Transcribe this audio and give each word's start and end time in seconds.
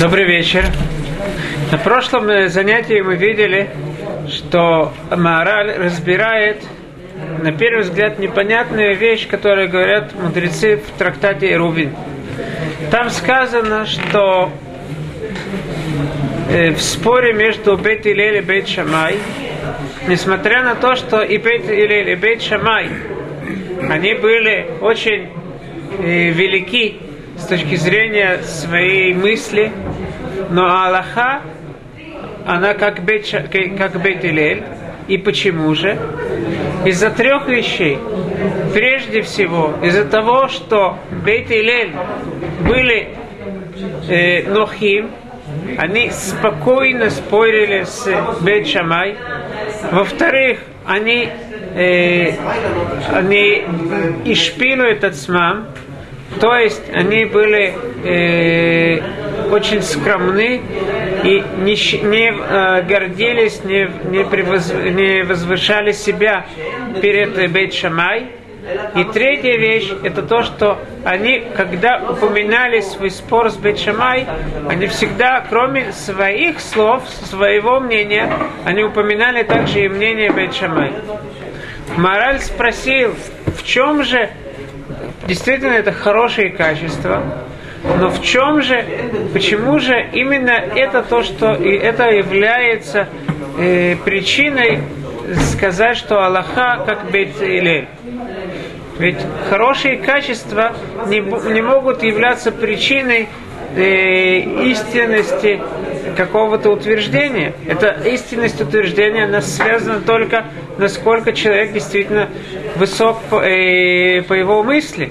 Добрый 0.00 0.24
вечер. 0.24 0.64
На 1.70 1.78
прошлом 1.78 2.28
э, 2.28 2.48
занятии 2.48 3.00
мы 3.02 3.14
видели, 3.14 3.70
что 4.28 4.92
Маораль 5.16 5.76
разбирает 5.78 6.64
на 7.40 7.52
первый 7.52 7.82
взгляд 7.82 8.18
непонятную 8.18 8.96
вещь, 8.96 9.28
которую 9.28 9.70
говорят 9.70 10.12
мудрецы 10.20 10.78
в 10.78 10.98
трактате 10.98 11.52
Ирувин. 11.52 11.94
Там 12.90 13.10
сказано, 13.10 13.86
что 13.86 14.50
э, 16.50 16.70
в 16.72 16.80
споре 16.80 17.32
между 17.32 17.76
Бет 17.76 18.04
Илель 18.08 18.38
и 18.38 18.40
Бет 18.40 18.66
Шамай, 18.66 19.18
несмотря 20.08 20.64
на 20.64 20.74
то, 20.74 20.96
что 20.96 21.22
и 21.22 21.36
Бет 21.36 21.70
Илель, 21.70 22.10
и 22.10 22.14
Бет 22.16 22.42
Шамай, 22.42 22.90
они 23.88 24.14
были 24.14 24.66
очень 24.80 25.28
э, 26.00 26.30
велики 26.30 27.05
с 27.38 27.46
точки 27.46 27.76
зрения 27.76 28.42
своей 28.42 29.14
мысли, 29.14 29.72
но 30.50 30.64
Аллаха, 30.64 31.42
она 32.46 32.74
как 32.74 33.02
Бет, 33.04 33.26
как 33.78 34.00
Бет 34.02 34.24
Илель, 34.24 34.62
и 35.08 35.18
почему 35.18 35.74
же? 35.74 35.96
Из-за 36.84 37.10
трех 37.10 37.48
вещей. 37.48 37.98
Прежде 38.72 39.22
всего, 39.22 39.74
из-за 39.82 40.04
того, 40.04 40.48
что 40.48 40.98
Бейт 41.24 41.50
Илель 41.50 41.92
были 42.60 43.08
э, 44.08 44.42
Нохим, 44.50 45.10
они 45.78 46.10
спокойно 46.10 47.10
спорили 47.10 47.84
с 47.84 48.08
Бейт 48.40 48.66
Шамай. 48.66 49.16
Во-вторых, 49.92 50.58
они, 50.84 51.28
э, 51.74 52.32
они 53.12 53.64
ишпилуют 54.24 55.04
от 55.04 55.14
смам, 55.14 55.68
то 56.40 56.56
есть 56.56 56.82
они 56.92 57.24
были 57.24 57.74
э, 58.04 59.00
очень 59.50 59.82
скромны 59.82 60.60
и 61.24 61.44
не, 61.58 62.04
не 62.04 62.30
э, 62.30 62.82
гордились, 62.82 63.64
не, 63.64 63.88
не, 64.10 64.24
превоз, 64.24 64.72
не 64.72 65.22
возвышали 65.22 65.92
себя 65.92 66.46
перед 67.00 67.50
Бейт 67.52 67.74
Шамай. 67.74 68.28
И 68.96 69.04
третья 69.04 69.56
вещь, 69.56 69.92
это 70.02 70.22
то, 70.22 70.42
что 70.42 70.80
они, 71.04 71.44
когда 71.56 72.02
упоминали 72.10 72.80
свой 72.80 73.10
спор 73.10 73.48
с 73.48 73.56
Бетшамай, 73.56 74.26
они 74.68 74.88
всегда, 74.88 75.44
кроме 75.48 75.92
своих 75.92 76.58
слов, 76.58 77.08
своего 77.08 77.78
мнения, 77.78 78.28
они 78.64 78.82
упоминали 78.82 79.44
также 79.44 79.84
и 79.84 79.88
мнение 79.88 80.30
Бетшамай. 80.30 80.94
Мораль 81.96 82.40
спросил, 82.40 83.14
в 83.56 83.62
чем 83.62 84.02
же 84.02 84.30
действительно 85.26 85.72
это 85.72 85.92
хорошие 85.92 86.50
качества, 86.50 87.22
но 87.98 88.08
в 88.08 88.22
чем 88.22 88.62
же, 88.62 88.84
почему 89.32 89.78
же 89.78 90.08
именно 90.12 90.50
это 90.50 91.02
то, 91.02 91.22
что 91.22 91.54
и 91.54 91.70
это 91.70 92.10
является 92.10 93.08
э, 93.58 93.96
причиной 94.04 94.80
сказать, 95.52 95.96
что 95.96 96.24
Аллаха 96.24 96.82
как 96.84 97.10
Бейт 97.10 97.40
Илель? 97.40 97.88
Ведь 98.98 99.18
хорошие 99.50 99.98
качества 99.98 100.72
не, 101.06 101.20
не 101.20 101.60
могут 101.60 102.02
являться 102.02 102.50
причиной 102.50 103.28
э, 103.76 104.38
истинности 104.70 105.60
какого-то 106.16 106.70
утверждения. 106.70 107.54
Это 107.66 107.96
истинность 108.08 108.60
утверждения, 108.60 109.24
она 109.24 109.40
связана 109.40 110.00
только, 110.00 110.46
насколько 110.78 111.32
человек 111.32 111.72
действительно 111.72 112.28
высок 112.76 113.20
по, 113.30 113.42
э, 113.42 114.22
по 114.22 114.34
его 114.34 114.62
мысли. 114.62 115.10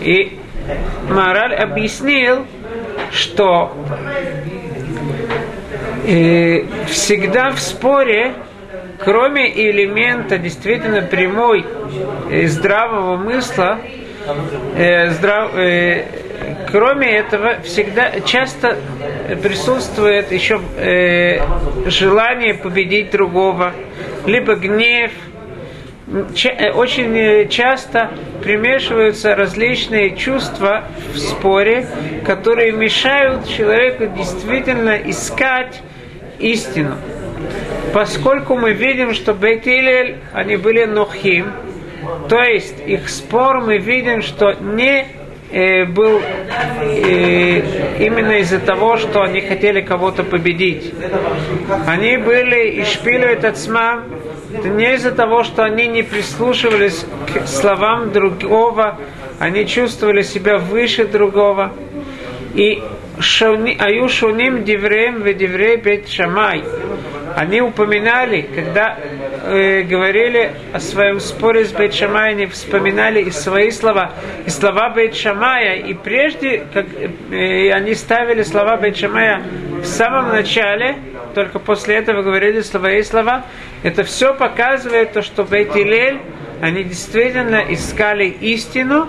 И 0.00 0.38
Мораль 1.08 1.54
объяснил, 1.54 2.46
что 3.10 3.72
э, 6.06 6.64
всегда 6.86 7.50
в 7.50 7.60
споре, 7.60 8.34
кроме 8.98 9.50
элемента 9.50 10.38
действительно 10.38 11.02
прямой 11.02 11.64
э, 12.30 12.46
здравого 12.46 13.16
мысла, 13.16 13.78
э, 14.76 15.10
здрав, 15.10 15.54
э, 15.54 16.04
кроме 16.70 17.18
этого, 17.18 17.60
всегда 17.62 18.20
часто 18.20 18.78
присутствует 19.42 20.32
еще 20.32 20.60
э, 20.76 21.40
желание 21.86 22.54
победить 22.54 23.10
другого, 23.10 23.72
либо 24.26 24.54
гнев, 24.54 25.10
Э, 26.06 26.70
очень 26.72 27.16
э, 27.16 27.48
часто 27.48 28.10
примешиваются 28.42 29.34
различные 29.34 30.16
чувства 30.16 30.84
в 31.12 31.18
споре, 31.18 31.86
которые 32.26 32.72
мешают 32.72 33.48
человеку 33.48 34.06
действительно 34.06 34.96
искать 34.96 35.82
истину. 36.38 36.96
Поскольку 37.94 38.56
мы 38.56 38.72
видим, 38.72 39.14
что 39.14 39.32
Бейт 39.32 39.66
они 40.32 40.56
были 40.56 40.84
нохим, 40.84 41.52
то 42.28 42.42
есть 42.42 42.76
их 42.86 43.08
спор 43.08 43.62
мы 43.62 43.78
видим, 43.78 44.20
что 44.20 44.52
не 44.52 45.00
э, 45.00 45.06
был 45.84 46.20
э, 46.82 47.62
именно 48.00 48.38
из-за 48.38 48.58
того, 48.58 48.96
что 48.96 49.22
они 49.22 49.40
хотели 49.40 49.80
кого-то 49.80 50.24
победить. 50.24 50.92
Они 51.86 52.16
были 52.16 52.70
и 52.70 52.84
шпили 52.84 53.24
этот 53.24 53.56
это 54.54 54.68
не 54.68 54.94
из-за 54.94 55.10
того, 55.10 55.42
что 55.42 55.64
они 55.64 55.86
не 55.86 56.02
прислушивались 56.02 57.04
к 57.26 57.46
словам 57.46 58.12
другого, 58.12 58.98
они 59.38 59.66
чувствовали 59.66 60.22
себя 60.22 60.58
выше 60.58 61.06
другого. 61.06 61.72
И 62.54 62.82
аю 63.78 64.08
шуним 64.08 64.64
дивреем 64.64 65.22
в 65.22 65.34
диврей 65.34 65.76
бет 65.76 66.08
шамай. 66.08 66.64
Они 67.36 67.60
упоминали, 67.60 68.42
когда 68.42 68.96
э, 69.44 69.82
говорили 69.82 70.52
о 70.72 70.80
своем 70.80 71.20
споре 71.20 71.64
с 71.64 71.72
Бейт 71.72 71.94
Шамай, 71.94 72.30
они 72.30 72.46
вспоминали 72.46 73.22
и 73.22 73.30
свои 73.30 73.70
слова, 73.70 74.12
и 74.46 74.50
слова 74.50 74.90
Бейт 74.90 75.14
Шамая, 75.14 75.76
и 75.76 75.94
прежде, 75.94 76.64
как 76.72 76.86
э, 77.30 77.70
они 77.70 77.94
ставили 77.94 78.42
слова 78.42 78.76
Бейт 78.76 78.96
Шамая 78.96 79.42
в 79.80 79.84
самом 79.84 80.28
начале, 80.30 80.96
только 81.34 81.58
после 81.58 81.96
этого 81.96 82.22
говорили 82.22 82.60
свои 82.60 83.02
слова, 83.02 83.44
это 83.82 84.02
все 84.04 84.34
показывает 84.34 85.12
то, 85.12 85.22
что 85.22 85.44
Бейт 85.44 85.76
Илель, 85.76 86.20
они 86.60 86.84
действительно 86.84 87.62
искали 87.68 88.26
истину, 88.26 89.08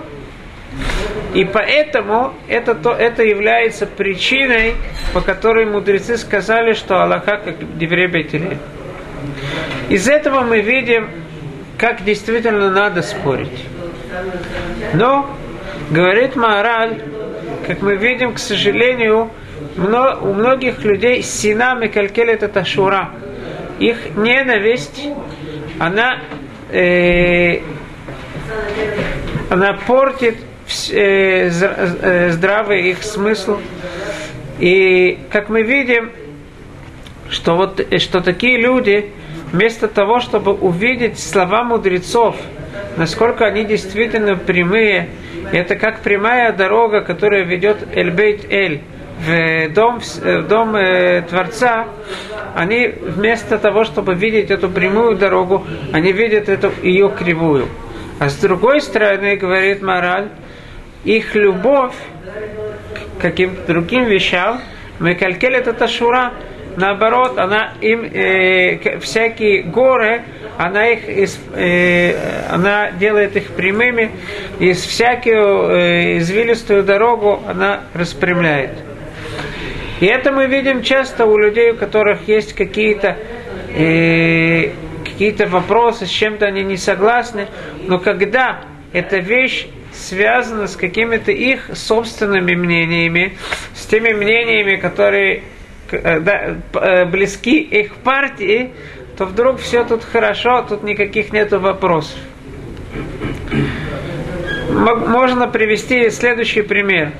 и 1.34 1.44
поэтому 1.44 2.34
это, 2.48 2.74
то, 2.74 2.92
это 2.92 3.22
является 3.22 3.86
причиной, 3.86 4.74
по 5.12 5.20
которой 5.20 5.66
мудрецы 5.66 6.16
сказали, 6.16 6.72
что 6.72 7.02
Аллаха 7.02 7.38
как 7.38 7.78
Девре 7.78 8.08
Бейт 8.08 8.34
Илель. 8.34 8.58
Из 9.88 10.08
этого 10.08 10.40
мы 10.42 10.60
видим, 10.60 11.10
как 11.78 12.04
действительно 12.04 12.70
надо 12.70 13.02
спорить. 13.02 13.64
Но, 14.94 15.30
говорит 15.90 16.36
Маораль, 16.36 17.02
как 17.66 17.82
мы 17.82 17.96
видим, 17.96 18.34
к 18.34 18.38
сожалению, 18.38 19.30
у 19.76 20.32
многих 20.32 20.84
людей 20.84 21.22
сина 21.22 21.74
Микалькелет 21.74 22.42
это 22.42 22.64
шура. 22.64 23.10
Их 23.78 24.16
ненависть, 24.16 25.02
она, 25.78 26.18
э, 26.70 27.60
она 29.50 29.74
портит 29.86 30.36
э, 30.90 31.50
э, 31.50 32.30
здравый 32.30 32.90
их 32.90 33.02
смысл. 33.02 33.58
И 34.58 35.18
как 35.30 35.50
мы 35.50 35.62
видим, 35.62 36.10
что 37.30 37.56
вот 37.56 37.86
что 37.98 38.20
такие 38.20 38.58
люди, 38.58 39.12
вместо 39.52 39.88
того, 39.88 40.20
чтобы 40.20 40.52
увидеть 40.52 41.18
слова 41.18 41.64
мудрецов, 41.64 42.36
насколько 42.96 43.44
они 43.46 43.64
действительно 43.64 44.36
прямые, 44.36 45.08
это 45.52 45.76
как 45.76 46.00
прямая 46.00 46.52
дорога, 46.52 47.02
которая 47.02 47.44
ведет 47.44 47.86
Эль-Бейт-Эль 47.94 48.82
в 49.18 49.68
дом, 49.72 50.00
в 50.00 50.42
дом 50.42 50.76
э, 50.76 51.22
Творца, 51.22 51.86
они 52.54 52.88
вместо 52.88 53.58
того, 53.58 53.84
чтобы 53.84 54.14
видеть 54.14 54.50
эту 54.50 54.68
прямую 54.68 55.16
дорогу, 55.16 55.66
они 55.92 56.12
видят 56.12 56.48
эту 56.48 56.70
ее 56.82 57.10
кривую. 57.10 57.68
А 58.18 58.28
с 58.28 58.36
другой 58.36 58.80
стороны, 58.80 59.36
говорит 59.36 59.82
мораль, 59.82 60.28
их 61.04 61.34
любовь 61.34 61.94
к 63.18 63.22
каким-то 63.22 63.66
другим 63.66 64.04
вещам, 64.04 64.60
Мекалькель 64.98 65.54
это 65.54 65.86
шура, 65.86 66.32
наоборот, 66.76 67.38
она 67.38 67.74
им 67.80 68.04
э, 68.04 68.98
всякие 69.00 69.62
горы, 69.62 70.22
она 70.58 70.88
их 70.88 71.08
из, 71.08 71.38
э, 71.54 72.14
она 72.50 72.90
делает 72.92 73.36
их 73.36 73.48
прямыми, 73.52 74.10
из 74.58 74.84
всякую 74.84 75.70
э, 75.70 76.18
извилистую 76.18 76.82
дорогу 76.82 77.42
она 77.46 77.84
распрямляет. 77.94 78.72
И 80.00 80.06
это 80.06 80.30
мы 80.30 80.46
видим 80.46 80.82
часто 80.82 81.24
у 81.24 81.38
людей, 81.38 81.72
у 81.72 81.76
которых 81.76 82.28
есть 82.28 82.52
какие-то 82.54 83.16
э, 83.74 84.70
какие-то 85.04 85.46
вопросы, 85.46 86.04
с 86.04 86.10
чем-то 86.10 86.46
они 86.46 86.62
не 86.62 86.76
согласны, 86.76 87.48
но 87.86 87.98
когда 87.98 88.60
эта 88.92 89.18
вещь 89.18 89.66
связано 89.92 90.66
с 90.66 90.76
какими-то 90.76 91.32
их 91.32 91.70
собственными 91.74 92.54
мнениями, 92.54 93.38
с 93.74 93.86
теми 93.86 94.12
мнениями, 94.12 94.76
которые 94.76 95.42
да, 95.90 96.56
э, 96.74 97.04
близки 97.06 97.60
их 97.60 97.94
партии, 97.96 98.72
то 99.16 99.24
вдруг 99.24 99.60
все 99.60 99.84
тут 99.84 100.04
хорошо, 100.04 100.64
тут 100.68 100.82
никаких 100.82 101.32
нету 101.32 101.60
вопросов. 101.60 102.18
Можно 104.70 105.48
привести 105.48 106.10
следующий 106.10 106.62
пример. 106.62 107.12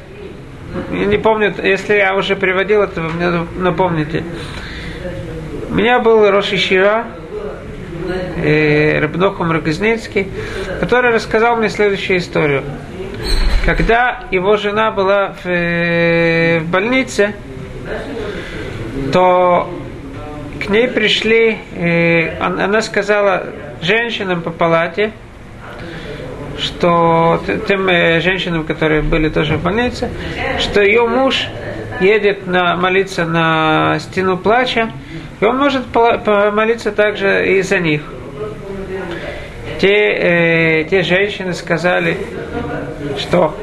Я 0.92 1.06
не 1.06 1.16
помню, 1.16 1.54
если 1.62 1.94
я 1.94 2.14
уже 2.14 2.36
приводил 2.36 2.82
это, 2.82 3.00
вы 3.00 3.10
мне 3.10 3.46
напомните. 3.56 4.24
У 5.70 5.74
меня 5.74 5.98
был 6.00 6.30
Роши 6.30 6.58
Шира, 6.58 7.06
э, 8.36 8.98
Рабнохум 9.00 9.50
Рогозницкий, 9.50 10.28
который 10.80 11.12
рассказал 11.12 11.56
мне 11.56 11.68
следующую 11.68 12.18
историю. 12.18 12.62
Когда 13.64 14.24
его 14.30 14.56
жена 14.56 14.90
была 14.90 15.34
в, 15.42 15.46
э, 15.46 16.60
в 16.60 16.70
больнице, 16.70 17.34
то 19.12 19.68
к 20.64 20.68
ней 20.68 20.88
пришли, 20.88 21.58
э, 21.74 22.38
она 22.38 22.80
сказала 22.82 23.46
женщинам 23.82 24.42
по 24.42 24.50
палате, 24.50 25.12
что 26.58 27.40
тем 27.68 27.88
э, 27.88 28.20
женщинам, 28.20 28.64
которые 28.64 29.02
были 29.02 29.28
тоже 29.28 29.56
в 29.56 29.62
больнице, 29.62 30.08
что 30.58 30.82
ее 30.82 31.06
муж 31.06 31.48
едет 32.00 32.46
на, 32.46 32.76
молиться 32.76 33.24
на 33.24 33.98
стену 34.00 34.36
плача, 34.36 34.90
и 35.40 35.44
он 35.44 35.58
может 35.58 35.86
помолиться 35.86 36.92
также 36.92 37.58
и 37.58 37.62
за 37.62 37.78
них. 37.78 38.02
Те, 39.80 40.80
э, 40.80 40.84
те 40.84 41.02
женщины 41.02 41.52
сказали, 41.52 42.16
что 43.18 43.54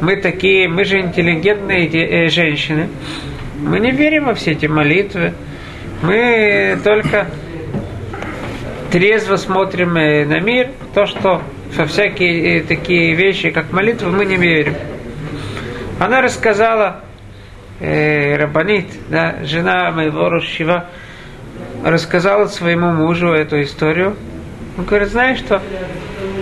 мы 0.00 0.16
такие, 0.16 0.68
мы 0.68 0.84
же 0.84 1.00
интеллигентные 1.00 1.88
э, 1.88 2.28
женщины, 2.28 2.88
мы 3.60 3.80
не 3.80 3.90
верим 3.90 4.26
во 4.26 4.34
все 4.34 4.52
эти 4.52 4.66
молитвы, 4.66 5.32
мы 6.02 6.78
только 6.84 7.26
трезво 8.90 9.36
смотрим 9.36 9.96
э, 9.96 10.24
на 10.26 10.40
мир, 10.40 10.70
то, 10.94 11.06
что 11.06 11.42
во 11.76 11.84
всякие 11.86 12.58
э, 12.58 12.62
такие 12.62 13.14
вещи, 13.14 13.50
как 13.50 13.72
молитвы, 13.72 14.10
мы 14.10 14.24
не 14.24 14.36
верим. 14.36 14.74
Она 15.98 16.20
рассказала, 16.20 17.02
э, 17.80 18.36
Рабанит, 18.36 18.86
да, 19.08 19.36
жена 19.44 19.90
моего 19.90 20.28
Рушива, 20.28 20.86
рассказала 21.84 22.46
своему 22.46 22.92
мужу 22.92 23.28
эту 23.28 23.60
историю. 23.62 24.16
Он 24.78 24.84
говорит, 24.84 25.08
знаешь 25.08 25.38
что, 25.38 25.62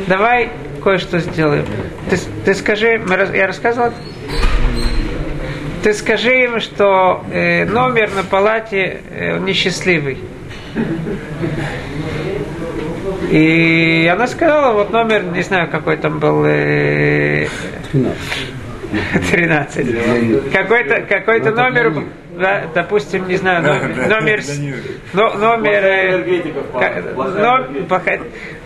давай 0.08 0.50
кое-что 0.82 1.19
сделаем. 1.20 1.64
Ты, 2.10 2.19
ты 2.44 2.55
скажи, 2.55 3.00
я 3.32 3.46
рассказывал 3.46 3.93
ты 5.84 5.92
скажи 5.92 6.44
им, 6.44 6.60
что 6.60 7.22
э, 7.31 7.66
номер 7.66 8.10
на 8.16 8.25
палате 8.25 9.02
э, 9.10 9.38
несчастливый. 9.38 10.16
И 13.31 14.10
она 14.10 14.26
сказала, 14.26 14.72
вот 14.72 14.90
номер, 14.92 15.25
не 15.25 15.42
знаю, 15.42 15.69
какой 15.69 15.98
там 15.98 16.20
был... 16.20 16.42
Э, 16.46 17.48
13. 19.31 20.52
Какой-то 20.52 21.02
какой 21.02 21.40
номер, 21.40 21.92
да, 22.38 22.62
допустим, 22.72 23.28
не 23.28 23.36
знаю, 23.36 23.62
номер, 23.62 24.08
номер, 24.08 24.40
номер 25.12 26.25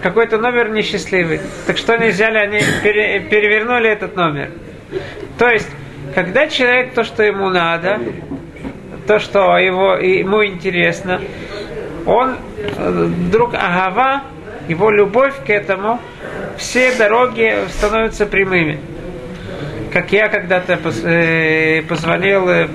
какой-то 0.02 0.38
номер 0.38 0.68
несчастливый. 0.68 1.40
Так 1.66 1.78
что 1.78 1.94
они 1.94 2.10
взяли, 2.10 2.38
они 2.38 2.60
перевернули 2.82 3.90
этот 3.90 4.14
номер. 4.14 4.50
То 5.38 5.48
есть 5.48 5.68
когда 6.14 6.46
человек 6.48 6.94
то, 6.94 7.04
что 7.04 7.22
ему 7.22 7.48
надо, 7.48 8.00
то, 9.06 9.18
что 9.18 9.56
его, 9.58 9.94
ему 9.94 10.44
интересно, 10.44 11.20
он 12.06 12.36
вдруг 12.76 13.54
агава, 13.54 14.22
его 14.68 14.90
любовь 14.90 15.34
к 15.46 15.50
этому, 15.50 16.00
все 16.56 16.94
дороги 16.94 17.54
становятся 17.68 18.26
прямыми. 18.26 18.78
Как 19.92 20.12
я 20.12 20.28
когда-то 20.28 20.78
э, 21.04 21.82
позвонил, 21.82 22.48
э, 22.48 22.68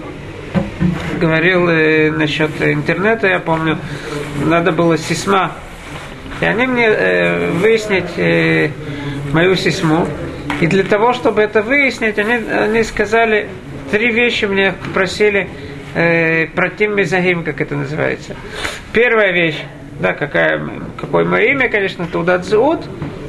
говорил 1.20 1.70
э, 1.70 2.10
насчет 2.12 2.50
интернета, 2.62 3.28
я 3.28 3.40
помню, 3.40 3.78
надо 4.44 4.72
было 4.72 4.98
сисма. 4.98 5.52
И 6.42 6.46
они 6.46 6.66
мне 6.66 6.90
выяснить 7.62 8.74
мою 9.32 9.56
сисму. 9.56 10.08
И 10.62 10.68
для 10.68 10.84
того, 10.84 11.14
чтобы 11.14 11.42
это 11.42 11.62
выяснить, 11.62 12.18
они, 12.18 12.34
они 12.50 12.84
сказали, 12.84 13.50
три 13.92 14.12
вещи 14.12 14.46
мне 14.46 14.74
просили 14.94 15.50
э, 15.94 16.48
про 16.48 16.70
Тим 16.70 16.96
Мизагим, 16.96 17.44
как 17.44 17.62
это 17.62 17.76
называется. 17.76 18.36
Первая 18.92 19.32
вещь, 19.32 19.62
да, 20.00 20.14
какая, 20.14 20.62
какое 21.00 21.26
мое 21.26 21.46
имя, 21.52 21.70
конечно, 21.70 22.08
Тудат 22.08 22.46
Зуд, 22.46 22.82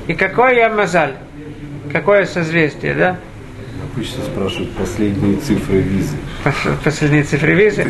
и 0.06 0.14
какой 0.14 0.56
я 0.56 0.68
Мазаль, 0.68 1.14
какое 1.92 2.24
созвездие, 2.24 2.94
да. 2.94 3.16
Обычно 3.92 4.24
спрашивают 4.24 4.72
последние 4.72 5.36
цифры 5.36 5.78
визы. 5.78 6.16
Последние 6.84 7.22
цифры 7.22 7.54
визы. 7.54 7.86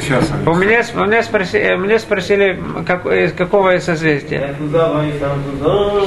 У 0.47 0.55
меня, 0.55 0.83
у 0.95 1.05
меня 1.07 1.23
спросили, 1.23 1.77
меня 1.77 1.99
спросили 1.99 2.61
как, 2.87 3.07
из 3.07 3.33
какого 3.33 3.71
я 3.71 3.81
созвездия. 3.81 4.55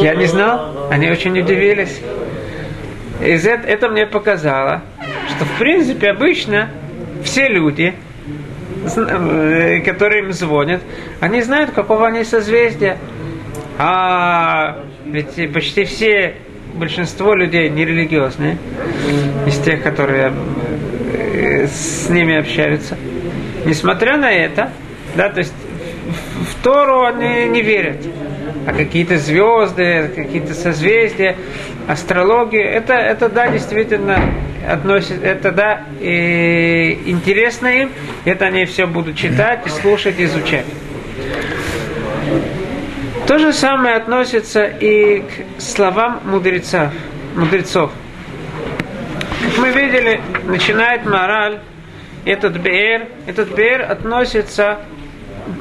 Я 0.02 0.16
не 0.16 0.26
знал, 0.26 0.88
они 0.92 1.10
очень 1.10 1.40
удивились 1.40 2.00
это, 3.22 3.68
это 3.68 3.90
мне 3.90 4.06
показало, 4.06 4.82
что 5.30 5.46
в 5.46 5.58
принципе 5.60 6.12
обычно 6.12 6.70
все 7.24 7.48
люди, 7.48 7.94
э, 8.96 9.82
которые 9.82 10.24
им 10.24 10.32
звонят, 10.34 10.82
они 11.20 11.42
знают, 11.42 11.72
какого 11.72 12.08
они 12.08 12.24
созвездия. 12.24 12.98
А 13.80 14.84
ведь 15.06 15.54
почти 15.54 15.84
все, 15.84 16.36
большинство 16.74 17.34
людей 17.34 17.70
нерелигиозные, 17.70 18.58
из 19.46 19.58
тех, 19.60 19.84
которые 19.84 20.34
э, 21.14 21.68
с 21.68 22.10
ними 22.10 22.38
общаются. 22.38 22.98
Несмотря 23.66 24.18
на 24.18 24.32
это, 24.32 24.72
да, 25.16 25.30
то 25.30 25.40
есть 25.40 25.54
в 26.50 26.64
Тору 26.64 27.04
они 27.04 27.46
не 27.46 27.62
верят. 27.62 27.98
А 28.68 28.74
какие-то 28.74 29.18
звезды, 29.18 30.12
какие-то 30.14 30.54
созвездия, 30.54 31.38
астрология, 31.88 32.66
это, 32.66 32.96
это 32.96 33.30
да, 33.30 33.48
действительно 33.48 34.20
относит, 34.68 35.24
это 35.24 35.54
да, 35.54 35.84
и 36.02 37.00
интересно 37.06 37.68
им, 37.68 37.92
это 38.26 38.48
они 38.48 38.66
все 38.66 38.86
будут 38.86 39.16
читать 39.16 39.62
слушать, 39.72 40.16
изучать. 40.20 40.66
То 43.26 43.40
же 43.40 43.54
самое 43.54 43.96
относится 43.96 44.66
и 44.66 45.22
к 45.22 45.62
словам 45.62 46.20
мудрецов. 46.26 46.92
мудрецов. 47.38 47.92
Как 49.44 49.58
мы 49.60 49.70
видели, 49.70 50.20
начинает 50.44 51.06
мораль, 51.06 51.60
этот 52.26 52.58
Беэр, 52.58 53.08
этот 53.28 53.56
Беэр 53.56 53.90
относится, 53.90 54.80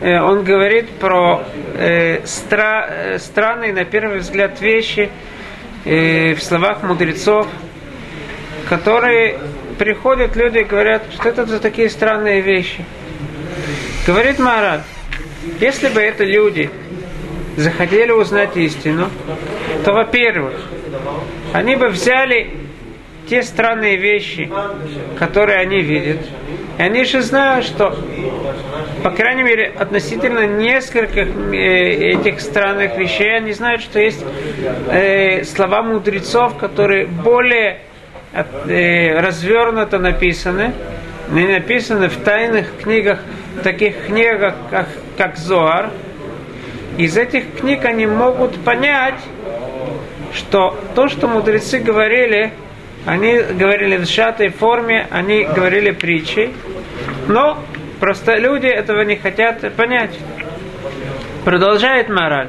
он 0.01 0.45
говорит 0.45 0.91
про 0.91 1.43
э, 1.75 2.27
стра, 2.27 2.87
э, 2.89 3.19
странные, 3.19 3.73
на 3.73 3.85
первый 3.85 4.19
взгляд, 4.19 4.61
вещи, 4.61 5.11
и 5.85 6.35
в 6.35 6.43
словах 6.43 6.83
мудрецов, 6.83 7.47
которые 8.69 9.39
приходят 9.79 10.37
люди 10.37 10.59
и 10.59 10.65
говорят, 10.65 11.03
что 11.13 11.29
это 11.29 11.47
за 11.47 11.61
такие 11.61 11.89
странные 11.89 12.41
вещи. 12.41 12.85
Говорит 14.07 14.39
Марат, 14.39 14.83
если 15.61 15.89
бы 15.89 16.01
это 16.01 16.25
люди 16.25 16.71
захотели 17.57 18.11
узнать 18.11 18.57
истину, 18.57 19.09
то, 19.85 19.93
во-первых, 19.93 20.55
они 21.53 21.77
бы 21.77 21.89
взяли 21.89 22.51
те 23.29 23.43
странные 23.43 23.97
вещи, 23.97 24.51
которые 25.19 25.59
они 25.59 25.81
видят, 25.81 26.21
и 26.79 26.83
они 26.83 27.05
же 27.05 27.23
знают, 27.23 27.65
что, 27.65 27.97
по 29.07 29.13
крайней 29.13 29.45
мере, 29.45 29.73
относительно 29.79 30.49
нескольких 30.49 31.29
э, 31.29 32.15
этих 32.15 32.41
странных 32.41 32.99
вещей, 32.99 33.37
они 33.37 33.53
знают, 33.53 33.81
что 33.81 34.01
есть 34.01 34.19
э, 34.91 35.45
слова 35.45 35.83
мудрецов, 35.83 36.57
которые 36.57 37.07
более 37.07 37.79
э, 38.33 39.21
развернуто 39.21 40.01
написаны, 40.01 40.73
не 41.31 41.47
написаны 41.47 42.09
в 42.09 42.17
тайных 42.17 42.79
книгах, 42.83 43.21
таких 43.63 44.07
книгах, 44.07 44.57
как, 44.73 44.89
как 45.17 45.37
Зоар. 45.37 45.91
Из 46.99 47.17
этих 47.17 47.61
книг 47.61 47.85
они 47.85 48.07
могут 48.07 48.57
понять, 48.65 49.21
что 50.33 50.77
то, 50.97 51.07
что 51.07 51.29
мудрецы 51.29 51.79
говорили, 51.79 52.53
они 53.05 53.39
говорили 53.39 53.99
в 53.99 54.05
сжатой 54.05 54.49
форме, 54.49 55.07
они 55.13 55.45
говорили 55.45 55.93
притчей, 55.93 56.53
но 57.29 57.63
просто 58.01 58.37
люди 58.37 58.67
этого 58.67 59.03
не 59.03 59.17
хотят 59.17 59.75
понять. 59.75 60.19
Продолжает 61.45 62.09
мораль. 62.09 62.49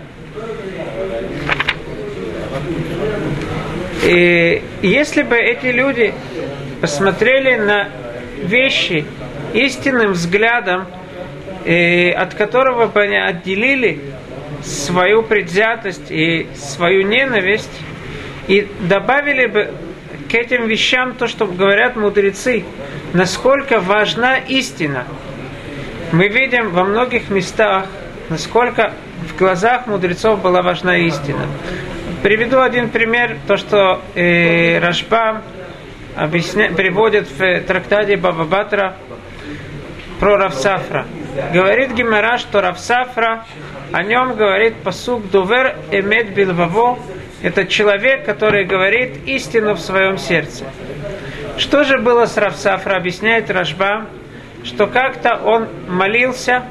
И 4.03 4.61
если 4.81 5.23
бы 5.23 5.35
эти 5.35 5.67
люди 5.67 6.13
посмотрели 6.81 7.55
на 7.55 7.89
вещи 8.41 9.05
истинным 9.53 10.13
взглядом, 10.13 10.87
э, 11.65 12.11
от 12.11 12.33
которого 12.33 12.87
бы 12.87 13.01
они 13.01 13.17
отделили 13.17 13.99
свою 14.63 15.23
предвзятость 15.23 16.09
и 16.09 16.47
свою 16.55 17.03
ненависть, 17.03 17.71
и 18.47 18.67
добавили 18.81 19.47
бы 19.47 19.73
к 20.29 20.33
этим 20.33 20.67
вещам 20.67 21.13
то, 21.13 21.27
что 21.27 21.45
говорят 21.45 21.95
мудрецы, 21.95 22.63
насколько 23.13 23.79
важна 23.79 24.37
истина. 24.37 25.05
Мы 26.11 26.29
видим 26.29 26.71
во 26.71 26.85
многих 26.85 27.29
местах, 27.29 27.85
насколько 28.29 28.93
в 29.27 29.37
глазах 29.37 29.87
мудрецов 29.87 30.41
была 30.41 30.61
важна 30.61 30.97
истина. 30.99 31.45
Приведу 32.23 32.61
один 32.61 32.89
пример, 32.89 33.37
то, 33.45 33.57
что 33.57 34.01
э, 34.15 34.79
Рашба 34.79 35.41
объясня, 36.15 36.69
приводит 36.69 37.27
в 37.29 37.61
трактате 37.61 38.15
Баба 38.15 38.45
Батра 38.45 38.95
про 40.19 40.37
Равсафра. 40.37 41.05
Говорит 41.53 41.91
Гимара, 41.93 42.37
что 42.37 42.61
Равсафра, 42.61 43.45
о 43.91 44.03
нем 44.03 44.35
говорит 44.35 44.77
посук 44.77 45.29
Дувер 45.29 45.75
Эмет 45.91 46.33
Билваво, 46.33 46.99
это 47.41 47.65
человек, 47.65 48.25
который 48.25 48.65
говорит 48.65 49.27
истину 49.27 49.73
в 49.73 49.79
своем 49.79 50.17
сердце. 50.17 50.65
Что 51.57 51.83
же 51.83 51.99
было 51.99 52.25
с 52.25 52.37
Равсафра, 52.37 52.95
объясняет 52.95 53.51
Рашба, 53.51 54.07
что 54.67 54.85
как-то 54.85 55.39
он 55.43 55.67
молился, 55.87 56.63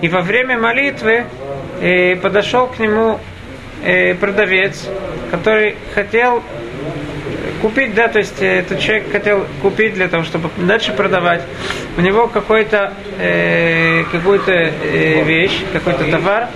и 0.00 0.08
во 0.08 0.20
время 0.20 0.56
молитвы 0.58 1.26
э, 1.80 2.16
подошел 2.16 2.68
к 2.68 2.78
нему 2.78 3.18
э, 3.84 4.14
продавец, 4.14 4.88
который 5.30 5.76
хотел 5.94 6.42
купить, 7.60 7.94
да, 7.94 8.08
то 8.08 8.18
есть 8.18 8.40
э, 8.40 8.60
этот 8.60 8.78
человек 8.78 9.10
хотел 9.10 9.44
купить 9.60 9.94
для 9.94 10.08
того, 10.08 10.22
чтобы 10.22 10.50
дальше 10.56 10.92
продавать. 10.92 11.42
У 11.96 12.00
него 12.00 12.28
какой-то 12.28 12.92
э, 13.18 14.04
какую-то 14.10 14.52
э, 14.52 15.24
вещь, 15.24 15.60
какой-то 15.72 16.04
товар. 16.10 16.48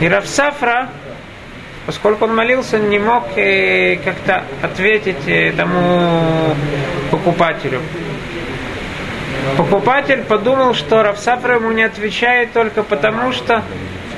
И 0.00 0.08
Равсафра, 0.08 0.88
поскольку 1.84 2.24
он 2.24 2.34
молился, 2.34 2.78
не 2.78 2.98
мог 2.98 3.24
э, 3.36 3.96
как-то 4.02 4.44
ответить 4.62 5.26
э, 5.26 5.52
тому 5.54 6.54
покупателю. 7.10 7.80
Покупатель 9.56 10.22
подумал, 10.22 10.74
что 10.74 11.02
Равсафра 11.02 11.56
ему 11.56 11.72
не 11.72 11.82
отвечает 11.82 12.52
только 12.52 12.82
потому, 12.82 13.32
что 13.32 13.62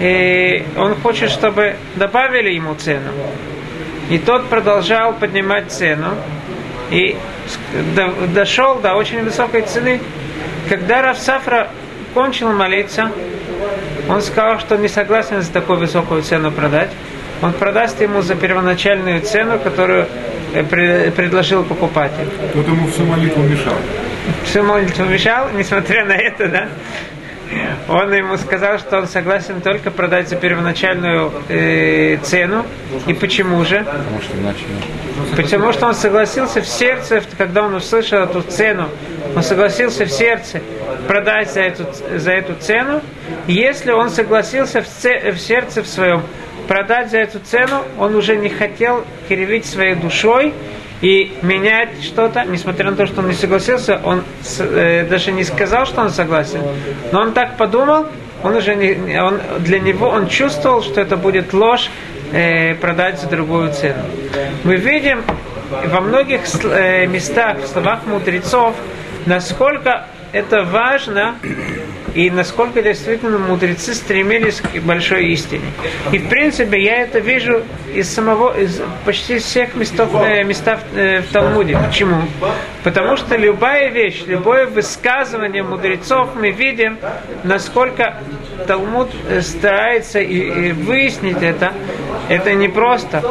э, 0.00 0.62
он 0.76 0.94
хочет, 0.96 1.30
чтобы 1.30 1.76
добавили 1.96 2.50
ему 2.50 2.74
цену. 2.74 3.10
И 4.10 4.18
тот 4.18 4.48
продолжал 4.48 5.14
поднимать 5.14 5.70
цену 5.70 6.08
и 6.90 7.16
дошел 8.34 8.76
до 8.76 8.94
очень 8.94 9.24
высокой 9.24 9.62
цены. 9.62 10.00
Когда 10.68 11.02
Равсафра 11.02 11.68
кончил 12.14 12.52
молиться, 12.52 13.10
он 14.08 14.20
сказал, 14.22 14.58
что 14.60 14.76
не 14.76 14.88
согласен 14.88 15.42
за 15.42 15.52
такую 15.52 15.78
высокую 15.78 16.22
цену 16.22 16.50
продать. 16.50 16.90
Он 17.40 17.52
продаст 17.52 18.00
ему 18.00 18.22
за 18.22 18.34
первоначальную 18.34 19.20
цену, 19.22 19.58
которую 19.58 20.06
э, 20.54 21.10
предложил 21.10 21.64
покупатель. 21.64 22.28
Тот 22.52 22.66
ему 22.66 22.86
всю 22.88 23.04
молитву 23.04 23.42
мешал. 23.42 23.74
Всю 24.44 24.62
молитву 24.62 25.04
мешал, 25.04 25.48
несмотря 25.54 26.04
на 26.04 26.12
это, 26.12 26.48
да? 26.48 26.68
он 27.88 28.12
ему 28.12 28.36
сказал, 28.36 28.78
что 28.78 28.98
он 28.98 29.08
согласен 29.08 29.60
только 29.60 29.90
продать 29.90 30.28
за 30.28 30.36
первоначальную 30.36 31.32
э, 31.48 32.16
цену. 32.22 32.64
И 33.06 33.12
почему 33.12 33.64
же? 33.64 33.78
Потому 33.78 34.20
что 34.22 34.38
иначе... 34.38 34.64
Потому 35.36 35.72
что 35.72 35.86
он 35.86 35.94
согласился 35.94 36.60
в 36.62 36.66
сердце, 36.66 37.22
когда 37.36 37.64
он 37.64 37.74
услышал 37.74 38.20
эту 38.20 38.42
цену, 38.42 38.88
он 39.36 39.42
согласился 39.42 40.04
в 40.04 40.10
сердце 40.10 40.60
продать 41.06 41.52
за 41.52 41.60
эту, 41.62 41.86
за 42.16 42.32
эту 42.32 42.54
цену. 42.54 43.02
Если 43.46 43.92
он 43.92 44.10
согласился 44.10 44.82
в, 44.82 44.86
в 44.86 45.38
сердце 45.38 45.82
в 45.82 45.86
своем 45.86 46.22
продать 46.68 47.10
за 47.10 47.18
эту 47.18 47.40
цену, 47.40 47.82
он 47.98 48.14
уже 48.14 48.36
не 48.36 48.48
хотел 48.48 49.04
кривить 49.28 49.66
своей 49.66 49.94
душой, 49.94 50.54
и 51.02 51.32
менять 51.42 52.02
что-то, 52.02 52.44
несмотря 52.44 52.90
на 52.90 52.96
то, 52.96 53.06
что 53.06 53.20
он 53.20 53.28
не 53.28 53.34
согласился, 53.34 54.00
он 54.04 54.22
э, 54.60 55.04
даже 55.10 55.32
не 55.32 55.44
сказал, 55.44 55.84
что 55.84 56.00
он 56.00 56.10
согласен, 56.10 56.60
но 57.10 57.20
он 57.20 57.32
так 57.32 57.56
подумал, 57.56 58.06
он 58.42 58.56
уже 58.56 58.74
не, 58.76 59.20
он, 59.20 59.40
для 59.58 59.80
него 59.80 60.08
он 60.08 60.28
чувствовал, 60.28 60.82
что 60.82 61.00
это 61.00 61.16
будет 61.16 61.52
ложь 61.52 61.90
э, 62.32 62.74
продать 62.76 63.20
за 63.20 63.28
другую 63.28 63.72
цену. 63.72 64.04
Мы 64.62 64.76
видим 64.76 65.22
во 65.86 66.00
многих 66.00 66.42
э, 66.64 67.06
местах 67.06 67.58
в 67.58 67.66
словах 67.66 68.06
мудрецов, 68.06 68.76
насколько 69.26 70.06
это 70.32 70.62
важно 70.62 71.34
и 72.14 72.30
насколько 72.30 72.82
действительно 72.82 73.38
мудрецы 73.38 73.94
стремились 73.94 74.60
к 74.60 74.80
большой 74.80 75.26
истине. 75.28 75.66
И 76.12 76.18
в 76.18 76.28
принципе 76.28 76.82
я 76.82 77.02
это 77.02 77.18
вижу 77.18 77.62
из 77.94 78.08
самого, 78.12 78.58
из 78.58 78.80
почти 79.04 79.38
всех 79.38 79.74
местов, 79.74 80.10
э, 80.14 80.42
местах 80.44 80.80
э, 80.94 81.20
в 81.20 81.32
Талмуде. 81.32 81.78
Почему? 81.86 82.22
Потому 82.82 83.16
что 83.16 83.36
любая 83.36 83.90
вещь, 83.90 84.24
любое 84.26 84.66
высказывание 84.66 85.62
мудрецов 85.62 86.30
мы 86.34 86.50
видим, 86.50 86.98
насколько 87.44 88.18
Талмуд 88.66 89.10
э, 89.28 89.40
старается 89.40 90.20
и, 90.20 90.68
и 90.68 90.72
выяснить 90.72 91.42
это. 91.42 91.72
Это 92.28 92.54
не 92.54 92.68
просто. 92.68 93.22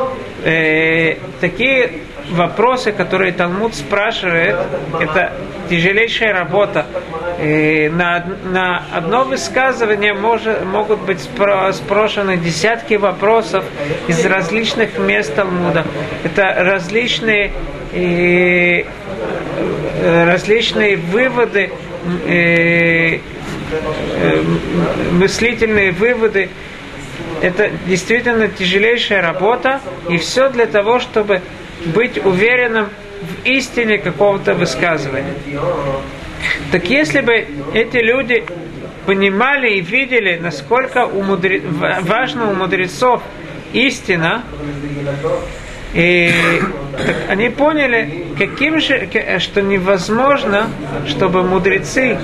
Э, 0.44 1.18
такие 1.40 1.92
вопросы, 2.32 2.92
которые 2.92 3.32
Талмуд 3.32 3.76
спрашивает, 3.76 4.56
это 5.00 5.34
тяжелейшая 5.70 6.34
работа. 6.34 6.86
И 7.42 7.90
на, 7.94 8.26
на 8.46 8.84
одно 8.92 9.24
высказывание 9.24 10.14
может, 10.14 10.66
могут 10.66 11.00
быть 11.02 11.20
спрошены 11.22 12.38
десятки 12.38 12.96
вопросов 12.96 13.64
из 14.08 14.26
различных 14.26 14.98
мест 14.98 15.36
Талмуда. 15.36 15.86
Это 16.24 16.56
различные, 16.60 17.52
и, 17.94 18.86
различные 20.04 20.98
выводы, 20.98 21.72
и, 22.26 23.22
мыслительные 25.12 25.92
выводы. 25.92 26.50
Это 27.42 27.72
действительно 27.88 28.48
тяжелейшая 28.50 29.22
работа, 29.22 29.82
и 30.10 30.18
все 30.18 30.50
для 30.50 30.68
того, 30.68 31.00
чтобы 31.00 31.42
быть 31.86 32.24
уверенным 32.24 32.90
в 33.22 33.46
истине 33.46 33.98
какого-то 33.98 34.54
высказывания. 34.54 35.34
Так 36.72 36.90
если 36.90 37.22
бы 37.22 37.46
эти 37.74 37.98
люди 37.98 38.44
понимали 39.06 39.72
и 39.72 39.82
видели, 39.82 40.40
насколько 40.42 41.06
у 41.06 41.22
мудре... 41.22 41.62
важно 42.02 42.50
у 42.50 42.54
мудрецов 42.54 43.22
истина, 43.74 44.44
и 45.94 46.32
они 47.28 47.50
поняли, 47.50 48.28
каким 48.38 48.80
же, 48.80 49.10
что 49.40 49.62
невозможно, 49.62 50.68
чтобы 51.08 51.44
мудрецы 51.44 52.18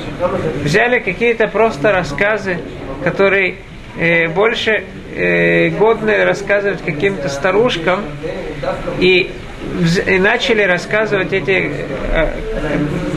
взяли 0.64 1.00
какие-то 1.00 1.48
просто 1.48 1.92
рассказы, 1.92 2.60
которые 3.04 3.56
э, 4.00 4.28
больше 4.30 4.84
э, 5.16 5.70
годны 5.70 6.24
рассказывать 6.24 6.82
каким-то 6.82 7.28
старушкам, 7.28 8.02
и 9.00 9.32
и 10.06 10.18
начали 10.20 10.64
рассказывать 10.64 11.34
эти 11.34 11.72
э, 12.12 12.28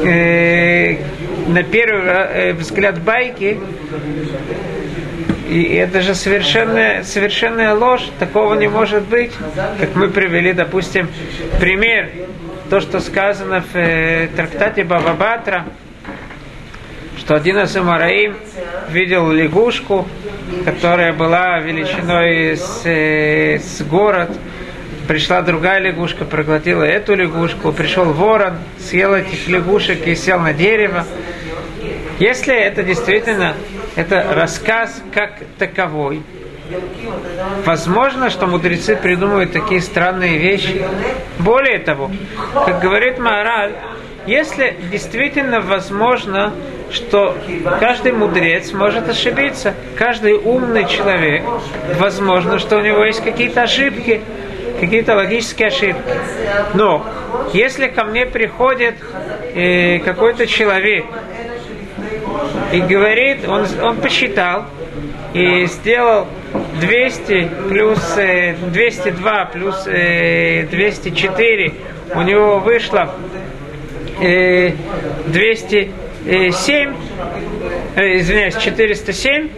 э, 0.04 0.96
на 1.48 1.62
первый 1.62 2.02
э, 2.04 2.52
взгляд 2.52 3.00
байки, 3.00 3.58
и 5.48 5.74
это 5.74 6.00
же 6.00 6.14
совершенная, 6.14 7.02
совершенная 7.02 7.74
ложь, 7.74 8.08
такого 8.18 8.54
не 8.54 8.68
может 8.68 9.04
быть. 9.04 9.32
Как 9.80 9.96
мы 9.96 10.08
привели, 10.08 10.52
допустим, 10.52 11.08
пример, 11.58 12.08
то, 12.68 12.80
что 12.80 13.00
сказано 13.00 13.62
в 13.62 13.76
э, 13.76 14.28
трактате 14.36 14.84
Баба 14.84 15.14
Батра, 15.14 15.64
что 17.18 17.34
один 17.34 17.58
из 17.58 17.76
Амараим 17.76 18.36
видел 18.90 19.30
лягушку, 19.30 20.06
которая 20.64 21.12
была 21.12 21.58
величиной 21.58 22.56
с, 22.56 22.82
э, 22.84 23.58
с 23.58 23.82
город, 23.82 24.30
пришла 25.10 25.42
другая 25.42 25.80
лягушка, 25.80 26.24
проглотила 26.24 26.84
эту 26.84 27.16
лягушку, 27.16 27.72
пришел 27.72 28.04
ворон, 28.04 28.58
съел 28.78 29.12
этих 29.12 29.48
лягушек 29.48 30.06
и 30.06 30.14
сел 30.14 30.38
на 30.38 30.52
дерево. 30.52 31.04
Если 32.20 32.54
это 32.54 32.84
действительно 32.84 33.54
это 33.96 34.24
рассказ 34.32 35.02
как 35.12 35.40
таковой, 35.58 36.22
Возможно, 37.64 38.30
что 38.30 38.46
мудрецы 38.46 38.94
придумывают 38.94 39.50
такие 39.50 39.80
странные 39.80 40.38
вещи. 40.38 40.84
Более 41.40 41.80
того, 41.80 42.12
как 42.64 42.80
говорит 42.80 43.18
Маораль, 43.18 43.72
если 44.28 44.76
действительно 44.92 45.60
возможно, 45.60 46.54
что 46.92 47.36
каждый 47.80 48.12
мудрец 48.12 48.72
может 48.72 49.08
ошибиться, 49.08 49.74
каждый 49.96 50.34
умный 50.34 50.86
человек, 50.86 51.42
возможно, 51.98 52.60
что 52.60 52.76
у 52.76 52.80
него 52.80 53.04
есть 53.04 53.24
какие-то 53.24 53.62
ошибки, 53.62 54.20
какие-то 54.80 55.14
логические 55.14 55.68
ошибки. 55.68 56.02
Но 56.74 57.06
если 57.52 57.86
ко 57.88 58.04
мне 58.04 58.26
приходит 58.26 58.94
э, 59.54 59.98
какой-то 60.00 60.46
человек 60.46 61.04
и 62.72 62.80
говорит, 62.80 63.46
он, 63.46 63.66
он 63.82 63.96
посчитал 63.96 64.64
и 65.34 65.66
сделал 65.66 66.26
200 66.80 67.50
плюс 67.68 68.14
э, 68.16 68.54
202 68.54 69.44
плюс 69.52 69.86
э, 69.86 70.66
204, 70.70 71.74
у 72.14 72.22
него 72.22 72.58
вышло 72.58 73.14
э, 74.20 74.72
207, 75.26 76.94
э, 77.96 78.16
извиняюсь, 78.16 78.56
407, 78.56 79.50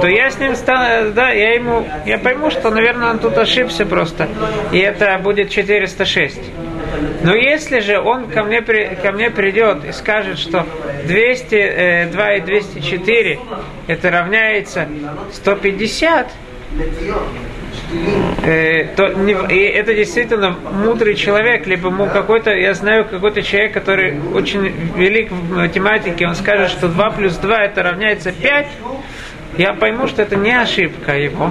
то 0.00 0.06
я 0.06 0.30
с 0.30 0.38
ним 0.38 0.54
стану, 0.54 1.12
да, 1.12 1.30
я 1.30 1.54
ему, 1.54 1.86
я 2.04 2.18
пойму, 2.18 2.50
что, 2.50 2.70
наверное, 2.70 3.10
он 3.10 3.18
тут 3.18 3.36
ошибся 3.38 3.84
просто, 3.84 4.28
и 4.72 4.78
это 4.78 5.18
будет 5.18 5.50
406. 5.50 6.40
Но 7.22 7.34
если 7.34 7.80
же 7.80 8.00
он 8.00 8.28
ко 8.28 8.44
мне, 8.44 8.62
при, 8.62 8.96
ко 9.02 9.12
мне 9.12 9.30
придет 9.30 9.84
и 9.84 9.92
скажет, 9.92 10.38
что 10.38 10.66
202 11.06 12.34
и 12.34 12.40
204 12.40 13.38
это 13.88 14.10
равняется 14.10 14.88
150, 15.32 16.28
э, 18.44 18.84
то 18.96 19.08
не, 19.08 19.32
и 19.32 19.58
это 19.64 19.94
действительно 19.94 20.56
мудрый 20.72 21.14
человек, 21.14 21.66
либо 21.66 21.88
ему 21.88 22.06
какой-то, 22.06 22.50
я 22.50 22.74
знаю 22.74 23.04
какой-то 23.04 23.42
человек, 23.42 23.72
который 23.72 24.18
очень 24.34 24.72
велик 24.96 25.30
в 25.30 25.56
математике, 25.56 26.26
он 26.26 26.34
скажет, 26.34 26.70
что 26.70 26.88
2 26.88 27.10
плюс 27.10 27.36
2 27.36 27.56
это 27.64 27.82
равняется 27.82 28.32
5, 28.32 28.66
я 29.56 29.72
пойму, 29.72 30.06
что 30.06 30.22
это 30.22 30.36
не 30.36 30.52
ошибка 30.52 31.16
его, 31.16 31.50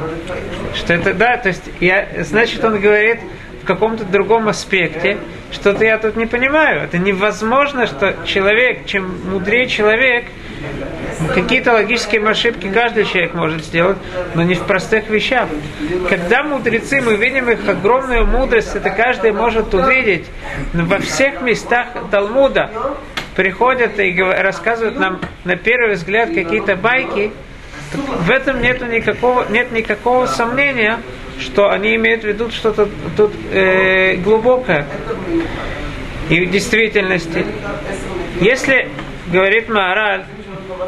что 0.74 0.94
это, 0.94 1.14
да, 1.14 1.38
то 1.38 1.50
есть, 1.50 1.64
я, 1.80 2.08
значит, 2.20 2.64
он 2.64 2.80
говорит 2.80 3.20
в 3.64 3.66
каком-то 3.66 4.04
другом 4.06 4.48
аспекте, 4.48 5.18
что-то 5.52 5.84
я 5.86 5.98
тут 5.98 6.16
не 6.16 6.26
понимаю. 6.26 6.84
Это 6.84 6.98
невозможно, 6.98 7.88
что 7.88 8.16
человек, 8.26 8.86
чем 8.86 9.32
мудрее 9.32 9.68
человек, 9.68 10.26
какие-то 11.34 11.74
логические 11.74 12.22
ошибки 12.28 12.70
каждый 12.72 13.06
человек 13.06 13.34
может 13.34 13.64
сделать, 13.64 13.98
но 14.36 14.44
не 14.44 14.54
в 14.54 14.62
простых 14.64 15.10
вещах. 15.10 15.48
Когда 16.10 16.44
мудрецы, 16.44 17.02
мы 17.02 17.16
видим 17.16 17.50
их 17.50 17.68
огромную 17.68 18.26
мудрость, 18.26 18.76
это 18.76 18.90
каждый 18.90 19.32
может 19.32 19.74
увидеть, 19.74 20.26
но 20.74 20.86
во 20.86 21.00
всех 21.00 21.42
местах 21.42 21.88
Талмуда 22.12 22.70
приходят 23.36 24.00
и 24.00 24.16
рассказывают 24.22 25.00
нам 25.00 25.20
на 25.44 25.56
первый 25.56 25.96
взгляд 25.96 26.30
какие-то 26.34 26.76
байки, 26.76 27.32
в 27.96 28.30
этом 28.30 28.62
нет 28.62 28.82
никакого, 28.90 29.46
нет 29.50 29.72
никакого 29.72 30.26
сомнения, 30.26 31.00
что 31.40 31.70
они 31.70 31.96
имеют 31.96 32.24
в 32.24 32.28
виду 32.28 32.50
что-то 32.50 32.90
тут 33.18 33.34
э, 33.52 34.16
глубокое. 34.18 34.88
И 36.30 36.46
в 36.46 36.52
действительности, 36.52 37.46
если, 38.42 38.90
говорит 39.32 39.70
Маораль, 39.70 40.26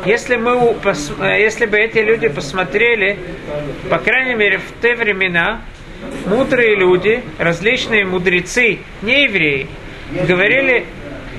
если, 0.05 0.35
мы, 0.35 0.75
если 1.21 1.65
бы 1.65 1.77
эти 1.77 1.99
люди 1.99 2.27
посмотрели, 2.27 3.17
по 3.89 3.99
крайней 3.99 4.35
мере, 4.35 4.57
в 4.59 4.81
те 4.81 4.95
времена, 4.95 5.61
мудрые 6.25 6.75
люди, 6.75 7.23
различные 7.37 8.05
мудрецы, 8.05 8.79
не 9.01 9.23
евреи, 9.23 9.67
говорили 10.27 10.85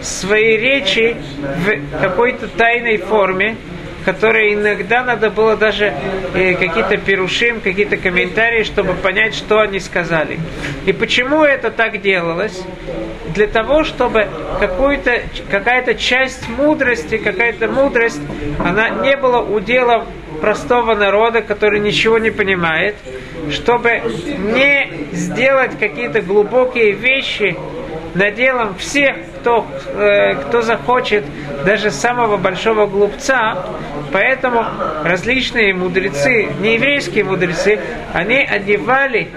свои 0.00 0.56
речи 0.56 1.16
в 1.38 2.00
какой-то 2.00 2.48
тайной 2.48 2.98
форме, 2.98 3.56
которые 4.04 4.54
иногда 4.54 5.02
надо 5.02 5.30
было 5.30 5.56
даже 5.56 5.92
э, 6.34 6.54
какие-то 6.54 6.96
перушим, 6.96 7.60
какие-то 7.60 7.96
комментарии, 7.96 8.62
чтобы 8.62 8.94
понять, 8.94 9.34
что 9.34 9.60
они 9.60 9.80
сказали. 9.80 10.38
И 10.86 10.92
почему 10.92 11.44
это 11.44 11.70
так 11.70 12.00
делалось? 12.00 12.62
Для 13.34 13.46
того, 13.46 13.84
чтобы 13.84 14.28
какую-то, 14.60 15.22
какая-то 15.50 15.94
часть 15.94 16.48
мудрости, 16.48 17.18
какая-то 17.18 17.68
мудрость, 17.68 18.20
она 18.58 18.88
не 18.88 19.16
была 19.16 19.40
уделом 19.40 20.06
простого 20.40 20.94
народа, 20.94 21.42
который 21.42 21.80
ничего 21.80 22.18
не 22.18 22.30
понимает, 22.30 22.96
чтобы 23.50 24.00
не 24.54 24.90
сделать 25.12 25.78
какие-то 25.78 26.22
глубокие 26.22 26.92
вещи 26.92 27.56
наделом 28.14 28.74
всех, 28.76 29.16
кто, 29.48 29.66
э, 29.94 30.34
кто 30.34 30.62
захочет, 30.62 31.24
даже 31.64 31.90
самого 31.90 32.36
большого 32.36 32.86
глупца. 32.86 33.66
Поэтому 34.12 34.64
различные 35.04 35.74
мудрецы, 35.74 36.48
нееврейские 36.60 37.24
мудрецы, 37.24 37.80
они 38.12 38.36
одевали 38.36 39.28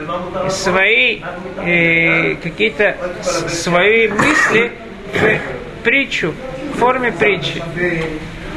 свои 0.50 1.22
э, 1.58 2.36
какие-то 2.36 2.98
свои 3.22 4.08
мысли 4.08 4.72
в 5.14 5.84
притчу, 5.84 6.34
в 6.74 6.80
форме 6.80 7.12
притчи. 7.12 7.62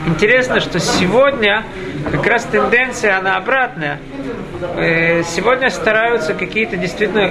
Интересно, 0.07 0.61
что 0.61 0.81
сегодня 0.81 1.65
как 2.13 2.27
раз 2.27 2.45
тенденция, 2.45 3.17
она 3.17 3.37
обратная. 3.37 3.99
Э, 4.77 5.23
сегодня 5.23 5.71
стараются 5.71 6.35
какие-то 6.35 6.77
действительно, 6.77 7.31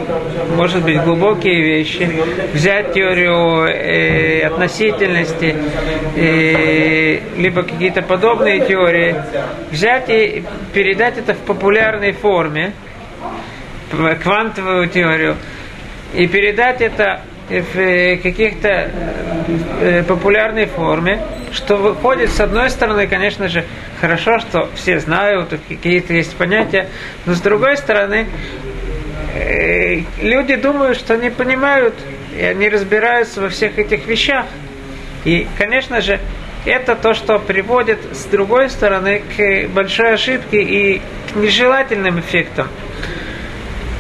может 0.56 0.84
быть, 0.84 1.00
глубокие 1.04 1.62
вещи, 1.62 2.10
взять 2.52 2.94
теорию 2.94 3.68
э, 3.68 4.48
относительности, 4.48 5.56
э, 6.16 7.20
либо 7.38 7.62
какие-то 7.62 8.02
подобные 8.02 8.66
теории, 8.66 9.16
взять 9.72 10.10
и 10.10 10.44
передать 10.74 11.20
это 11.20 11.36
в 11.36 11.40
популярной 11.40 12.12
форме, 12.12 12.74
квантовую 14.24 14.90
теорию, 14.90 15.36
и 16.16 16.28
передать 16.28 16.82
это 16.82 17.22
в 17.62 17.78
э, 17.78 18.18
каких-то 18.18 18.90
э, 19.82 20.04
популярной 20.04 20.66
форме, 20.66 21.22
что 21.52 21.78
выходит, 21.78 22.32
с 22.32 22.40
одной 22.40 22.70
стороны, 22.70 23.08
конечно 23.08 23.48
же, 23.48 23.66
хорошо, 24.02 24.40
что 24.40 24.70
все 24.76 25.00
знают, 25.00 25.54
какие-то 25.68 26.14
есть 26.14 26.36
понятия, 26.36 26.90
но 27.26 27.34
с 27.34 27.42
другой 27.42 27.78
стороны, 27.78 28.28
э, 29.36 30.02
люди 30.22 30.56
думают, 30.56 30.98
что 30.98 31.16
не 31.16 31.30
понимают, 31.30 31.94
и 32.38 32.44
они 32.44 32.70
разбираются 32.70 33.42
во 33.42 33.50
всех 33.50 33.78
этих 33.78 34.08
вещах. 34.08 34.46
И, 35.26 35.48
конечно 35.58 36.02
же, 36.02 36.20
это 36.66 36.96
то, 36.96 37.14
что 37.14 37.40
приводит, 37.40 38.00
с 38.14 38.26
другой 38.26 38.70
стороны, 38.70 39.22
к 39.38 39.68
большой 39.68 40.14
ошибке 40.14 40.62
и 40.62 41.02
к 41.32 41.36
нежелательным 41.36 42.20
эффектам. 42.20 42.68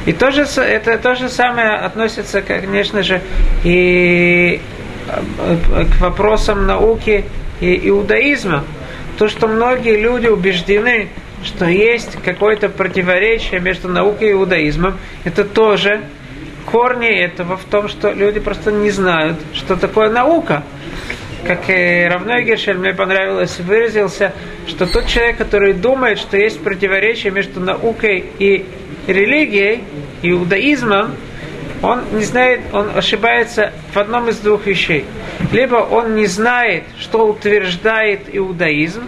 И 0.05 0.11
то 0.11 0.31
же, 0.31 0.43
это 0.61 0.97
то 0.97 1.15
же 1.15 1.29
самое 1.29 1.71
относится, 1.71 2.41
конечно 2.41 3.03
же, 3.03 3.21
и 3.63 4.59
э, 5.07 5.85
к 5.85 6.01
вопросам 6.01 6.67
науки 6.67 7.25
и 7.61 7.89
иудаизма. 7.89 8.63
То, 9.17 9.29
что 9.29 9.47
многие 9.47 9.99
люди 9.99 10.27
убеждены, 10.27 11.09
что 11.43 11.65
есть 11.65 12.17
какое-то 12.23 12.67
противоречие 12.69 13.59
между 13.61 13.87
наукой 13.87 14.29
и 14.29 14.31
иудаизмом, 14.33 14.97
это 15.23 15.45
тоже 15.45 16.01
корни 16.65 17.07
этого 17.07 17.55
в 17.57 17.63
том, 17.65 17.87
что 17.87 18.11
люди 18.11 18.39
просто 18.39 18.71
не 18.71 18.89
знают, 18.89 19.37
что 19.53 19.75
такое 19.75 20.09
наука. 20.09 20.63
Как 21.45 21.69
и 21.69 22.07
Равной 22.09 22.43
Гершель 22.43 22.77
мне 22.77 22.93
понравилось, 22.93 23.59
выразился, 23.59 24.33
что 24.65 24.85
тот 24.85 25.07
человек, 25.07 25.37
который 25.37 25.73
думает, 25.73 26.17
что 26.17 26.37
есть 26.37 26.63
противоречие 26.63 27.33
между 27.33 27.59
наукой 27.59 28.23
и 28.39 28.65
религией, 29.07 29.83
иудаизмом, 30.21 31.15
он 31.81 32.03
не 32.13 32.23
знает, 32.23 32.61
он 32.71 32.91
ошибается 32.95 33.73
в 33.93 33.97
одном 33.97 34.29
из 34.29 34.37
двух 34.37 34.65
вещей. 34.65 35.05
Либо 35.51 35.75
он 35.75 36.15
не 36.15 36.27
знает, 36.27 36.83
что 36.97 37.27
утверждает 37.27 38.21
иудаизм, 38.31 39.03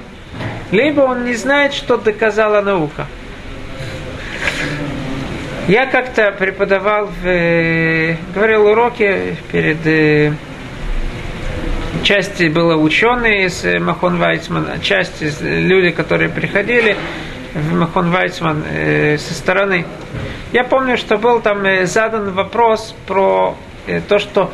либо 0.72 1.02
он 1.02 1.24
не 1.24 1.36
знает, 1.36 1.74
что 1.74 1.98
доказала 1.98 2.62
наука. 2.62 3.08
Я 5.68 5.88
как-то 5.88 6.32
преподавал, 6.32 7.08
в, 7.08 7.26
э, 7.26 8.18
говорил 8.36 8.68
уроки 8.68 9.36
перед 9.52 9.78
э, 9.86 10.34
части 12.04 12.50
было 12.50 12.76
ученые 12.76 13.46
из 13.46 13.66
э, 13.66 13.80
Махон 13.80 14.18
Вайцмана, 14.18 14.78
часть 14.80 15.24
из 15.24 15.42
люди, 15.42 15.90
которые 15.90 16.30
приходили 16.30 16.96
Махон 17.56 18.12
Вайцман 18.12 18.64
э, 18.70 19.18
со 19.18 19.34
стороны. 19.34 19.86
Я 20.52 20.64
помню, 20.64 20.98
что 20.98 21.18
был 21.18 21.40
там 21.40 21.66
э, 21.66 21.86
задан 21.86 22.32
вопрос 22.32 22.94
про 23.08 23.56
э, 23.88 24.02
то, 24.08 24.20
что 24.20 24.52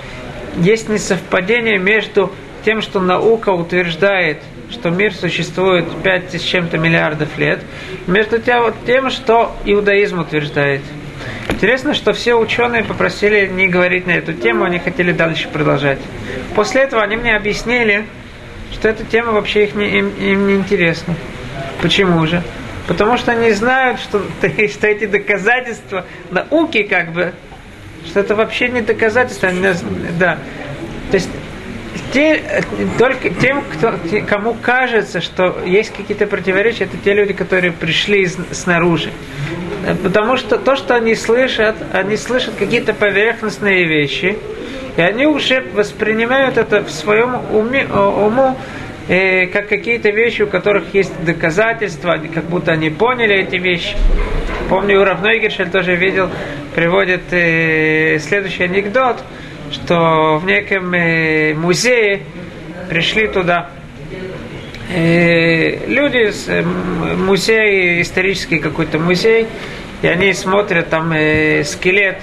есть 0.57 0.87
несовпадение 0.87 1.79
между 1.79 2.31
тем, 2.63 2.81
что 2.81 2.99
наука 2.99 3.49
утверждает, 3.49 4.37
что 4.69 4.91
мир 4.91 5.13
существует 5.15 5.85
5 6.03 6.35
с 6.35 6.41
чем-то 6.43 6.77
миллиардов 6.77 7.37
лет, 7.37 7.61
между 8.05 8.39
тем, 8.39 9.09
что 9.09 9.55
иудаизм 9.65 10.19
утверждает. 10.19 10.81
Интересно, 11.49 11.93
что 11.93 12.13
все 12.13 12.35
ученые 12.35 12.83
попросили 12.83 13.47
не 13.47 13.67
говорить 13.67 14.05
на 14.05 14.11
эту 14.11 14.33
тему, 14.33 14.63
они 14.63 14.79
хотели 14.79 15.11
дальше 15.11 15.47
продолжать. 15.49 15.99
После 16.55 16.81
этого 16.81 17.01
они 17.01 17.15
мне 17.15 17.35
объяснили, 17.35 18.05
что 18.71 18.89
эта 18.89 19.03
тема 19.03 19.31
вообще 19.31 19.65
их 19.65 19.75
не, 19.75 19.89
им, 19.89 20.09
им 20.19 20.47
не 20.47 20.55
интересна. 20.55 21.15
Почему 21.81 22.25
же? 22.27 22.43
Потому 22.87 23.17
что 23.17 23.31
они 23.31 23.51
знают, 23.51 23.99
что, 23.99 24.21
что 24.41 24.87
эти 24.87 25.05
доказательства 25.05 26.05
науки 26.29 26.83
как 26.83 27.13
бы 27.13 27.33
что 28.05 28.19
это 28.19 28.35
вообще 28.35 28.69
не 28.69 28.81
доказательство. 28.81 29.51
Да. 30.19 30.37
То 31.11 31.15
есть 31.15 31.29
те, 32.13 32.63
только 32.97 33.29
тем, 33.29 33.63
кто, 33.63 33.93
кому 34.27 34.53
кажется, 34.53 35.21
что 35.21 35.61
есть 35.65 35.93
какие-то 35.93 36.27
противоречия, 36.27 36.85
это 36.85 36.97
те 36.97 37.13
люди, 37.13 37.33
которые 37.33 37.71
пришли 37.71 38.23
из, 38.23 38.37
снаружи. 38.51 39.11
Потому 40.03 40.37
что 40.37 40.57
то, 40.57 40.75
что 40.75 40.95
они 40.95 41.15
слышат, 41.15 41.75
они 41.91 42.17
слышат 42.17 42.55
какие-то 42.57 42.93
поверхностные 42.93 43.85
вещи, 43.85 44.37
и 44.95 45.01
они 45.01 45.25
уже 45.25 45.61
воспринимают 45.73 46.57
это 46.57 46.83
в 46.83 46.91
своем 46.91 47.35
уме, 47.53 47.85
уму 47.85 48.57
э, 49.11 49.47
как 49.47 49.67
какие-то 49.67 50.09
вещи, 50.09 50.43
у 50.43 50.47
которых 50.47 50.93
есть 50.93 51.13
доказательства, 51.23 52.17
как 52.33 52.45
будто 52.45 52.71
они 52.71 52.89
поняли 52.89 53.35
эти 53.35 53.57
вещи. 53.57 53.95
Помню, 54.69 55.01
у 55.01 55.03
Равнойгершель 55.03 55.69
тоже 55.69 55.95
видел, 55.95 56.29
приводит 56.73 57.23
э, 57.31 58.17
следующий 58.19 58.63
анекдот, 58.63 59.21
что 59.71 60.37
в 60.37 60.45
неком 60.45 60.93
э, 60.93 61.53
музее 61.53 62.21
пришли 62.89 63.27
туда 63.27 63.69
э, 64.93 65.85
люди 65.87 66.31
э, 66.47 66.61
музей, 66.61 68.01
исторический 68.01 68.59
какой-то 68.59 68.97
музей, 68.97 69.47
и 70.01 70.07
они 70.07 70.31
смотрят 70.31 70.89
там 70.89 71.11
э, 71.11 71.63
скелет 71.65 72.17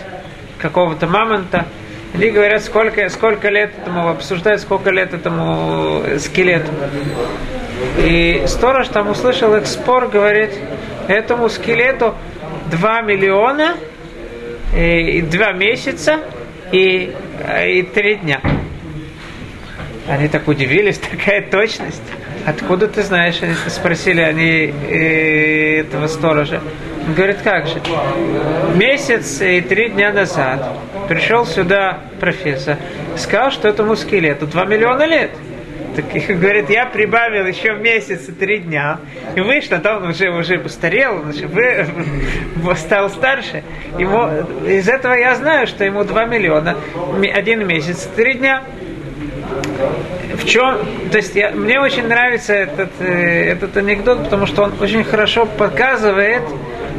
какого-то 0.59 1.07
мамонта, 1.07 1.67
они 2.15 2.31
говорят, 2.31 2.63
сколько, 2.63 3.09
сколько 3.11 3.49
лет 3.49 3.73
этому, 3.81 4.09
обсуждают, 4.09 4.61
сколько 4.61 4.91
лет 4.91 5.13
этому 5.15 6.03
скелету. 6.19 6.73
И 7.99 8.43
сторож 8.47 8.89
там 8.89 9.09
услышал 9.09 9.55
их 9.55 9.67
спор, 9.67 10.09
говорит, 10.09 10.51
этому 11.07 11.49
скелету 11.49 12.15
2 12.71 13.03
миллиона 13.03 13.75
и 14.75 15.23
2 15.23 15.53
месяца 15.53 16.21
и, 16.73 17.15
и 17.67 17.83
3 17.83 18.15
дня. 18.17 18.41
Они 20.09 20.29
так 20.29 20.49
удивились, 20.49 20.99
такая 21.11 21.43
точность. 21.43 22.03
Откуда 22.47 22.89
ты 22.89 23.03
знаешь? 23.03 23.43
Они 23.43 23.55
спросили 23.69 24.21
они 24.21 24.73
э, 24.89 25.81
этого 25.81 26.07
сторожа. 26.07 26.61
Он 27.07 27.15
говорит, 27.15 27.39
как 27.43 27.67
же? 27.67 27.81
Месяц 28.75 29.41
и 29.41 29.61
три 29.61 29.91
дня 29.91 30.13
назад 30.13 30.77
пришел 31.09 31.47
сюда 31.47 32.01
профессор, 32.21 32.77
сказал, 33.17 33.51
что 33.51 33.69
этому 33.69 33.97
скелету 33.97 34.47
2 34.47 34.65
миллиона 34.67 35.05
лет. 35.07 35.31
Так, 35.97 36.05
говорит, 36.39 36.71
я 36.71 36.87
прибавил 36.87 37.47
еще 37.47 37.75
месяц 37.75 38.29
и 38.29 38.33
три 38.33 38.59
дня. 38.59 39.01
И 39.35 39.41
вышло, 39.41 39.79
то 39.79 39.97
он 39.97 40.11
уже, 40.11 40.31
уже 40.31 40.59
постарел, 40.59 41.17
он 41.17 41.31
уже 41.31 41.49
вы, 41.49 42.75
стал 42.77 43.11
старше. 43.11 43.65
Ему, 43.99 44.29
из 44.67 44.89
этого 44.89 45.15
я 45.15 45.35
знаю, 45.35 45.67
что 45.67 45.85
ему 45.85 46.05
2 46.05 46.25
миллиона, 46.27 46.77
один 47.35 47.67
месяц 47.67 48.07
и 48.07 48.17
три 48.17 48.35
дня. 48.35 48.63
В 50.35 50.45
чем, 50.45 50.79
то 51.11 51.19
есть 51.19 51.35
я, 51.35 51.51
мне 51.51 51.81
очень 51.81 52.07
нравится 52.07 52.55
этот, 52.55 52.91
э, 53.01 53.53
этот 53.53 53.77
анекдот, 53.77 54.25
потому 54.25 54.47
что 54.47 54.63
он 54.65 54.75
очень 54.81 55.05
хорошо 55.05 55.47
показывает, 55.47 56.43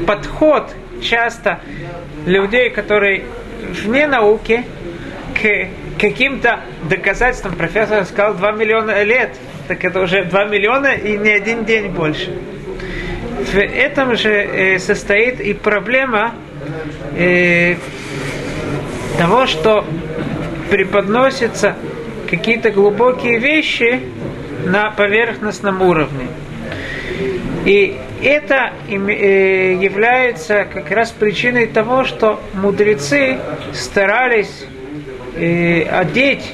подход 0.05 0.69
часто 1.01 1.59
людей, 2.25 2.69
которые 2.69 3.23
вне 3.83 4.07
науки, 4.07 4.63
к 5.33 5.67
каким-то 5.99 6.61
доказательствам. 6.89 7.55
Профессор 7.55 8.03
сказал 8.05 8.33
2 8.35 8.51
миллиона 8.53 9.03
лет, 9.03 9.35
так 9.67 9.83
это 9.85 10.01
уже 10.01 10.25
2 10.25 10.45
миллиона 10.45 10.87
и 10.87 11.17
не 11.17 11.29
один 11.29 11.65
день 11.65 11.89
больше. 11.89 12.33
В 13.53 13.57
этом 13.57 14.15
же 14.17 14.31
э, 14.31 14.79
состоит 14.79 15.39
и 15.39 15.53
проблема 15.53 16.33
э, 17.15 17.75
того, 19.17 19.45
что 19.45 19.85
преподносятся 20.69 21.75
какие-то 22.29 22.71
глубокие 22.71 23.39
вещи 23.39 24.01
на 24.65 24.91
поверхностном 24.91 25.81
уровне. 25.81 26.27
И 27.65 27.97
это 28.23 28.71
э, 28.87 29.73
является 29.79 30.65
как 30.65 30.91
раз 30.91 31.11
причиной 31.11 31.67
того, 31.67 32.03
что 32.03 32.39
мудрецы 32.53 33.37
старались 33.73 34.65
э, 35.35 35.83
одеть 35.83 36.53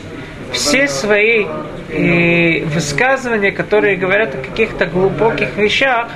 все 0.51 0.88
свои 0.88 1.45
э, 1.89 2.63
высказывания, 2.65 3.51
которые 3.51 3.97
говорят 3.97 4.35
о 4.35 4.38
каких-то 4.38 4.85
глубоких 4.85 5.55
вещах, 5.57 6.09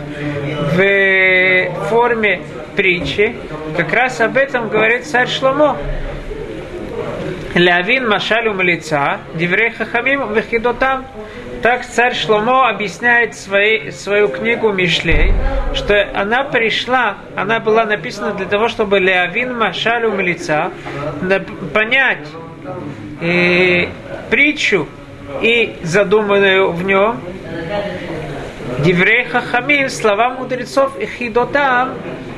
в 0.75 1.89
форме 1.89 2.41
притчи. 2.75 3.35
Как 3.75 3.93
раз 3.93 4.21
об 4.21 4.37
этом 4.37 4.69
говорит 4.69 5.05
царь 5.05 5.27
Шломо. 5.27 5.77
Лявин 7.55 8.07
Машалю 8.07 8.53
Малица, 8.53 9.19
Диврей 9.35 9.71
Хахамим 9.71 10.33
Вехидотам. 10.33 11.05
Так 11.62 11.85
царь 11.85 12.15
Шломо 12.15 12.69
объясняет 12.69 13.35
свои, 13.35 13.91
свою 13.91 14.29
книгу 14.29 14.71
Мишлей, 14.71 15.33
что 15.73 16.07
она 16.13 16.43
пришла, 16.43 17.17
она 17.35 17.59
была 17.59 17.83
написана 17.83 18.31
для 18.31 18.45
того, 18.45 18.69
чтобы 18.69 18.99
Леавин 18.99 19.57
Машалю 19.57 20.12
Млица 20.12 20.71
понять 21.73 22.27
и 23.21 23.89
притчу 24.29 24.88
и 25.41 25.75
задуманную 25.83 26.71
в 26.71 26.83
нем 26.83 27.19
Диврей 28.79 29.25
Хахамим, 29.25 29.89
слова 29.89 30.29
мудрецов 30.29 30.97
и 30.97 31.05
хидотам, 31.05 31.95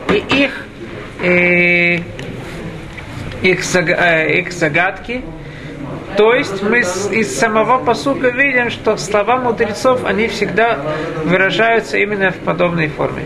и 0.10 0.43
их, 0.43 0.65
э, 1.21 2.00
их, 3.41 3.60
э, 3.75 4.51
загадки, 4.51 5.23
то 6.17 6.34
есть 6.34 6.62
мы 6.62 6.80
из 6.80 7.39
самого 7.39 7.84
посука 7.84 8.30
видим, 8.30 8.69
что 8.69 8.97
слова 8.97 9.38
мудрецов, 9.38 10.04
они 10.06 10.27
всегда 10.27 10.80
выражаются 11.23 11.97
именно 11.97 12.32
в 12.32 12.38
подобной 12.38 12.89
форме. 12.89 13.23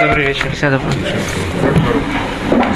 Добрый 0.00 0.26
вечер, 0.26 0.46
добрый 0.60 0.92
вечер. 0.98 2.31